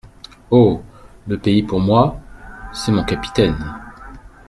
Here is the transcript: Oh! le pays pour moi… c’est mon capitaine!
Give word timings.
Oh! 0.49 0.81
le 1.27 1.37
pays 1.37 1.61
pour 1.61 1.79
moi… 1.79 2.19
c’est 2.73 2.91
mon 2.91 3.03
capitaine! 3.03 3.63